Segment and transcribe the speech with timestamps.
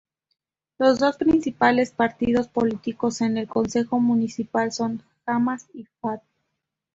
[0.79, 6.25] Los dos principales partidos políticos en el consejo municipal son Hamas y Fatah.